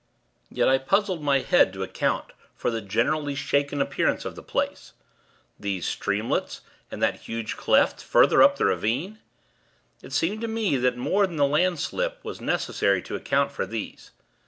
[0.49, 4.93] Yet, I puzzled my head to account for the generally shaken appearance of the place
[5.59, 9.19] these streamlets, and that huge cleft, further up the ravine!
[10.01, 14.09] It seemed to me, that more than the landslip was necessary to account for these.